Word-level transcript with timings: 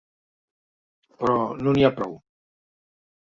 Però 1.19 1.35
no 1.67 1.73
n’hi 1.77 1.85
ha 1.89 1.93
prou. 1.99 2.15